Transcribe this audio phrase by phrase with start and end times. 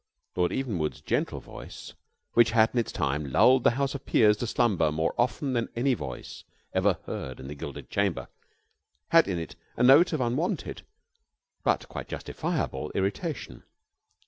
[0.35, 1.93] Lord Evenwood's gentle voice,
[2.33, 5.69] which had in its time lulled the House of Peers to slumber more often than
[5.75, 6.43] any voice
[6.73, 8.27] ever heard in the Gilded Chamber,
[9.09, 10.81] had in it a note of unwonted,
[11.63, 13.61] but quite justifiable, irritation.